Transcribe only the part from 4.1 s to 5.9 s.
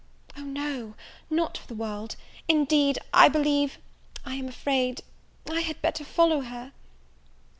I am afraid I had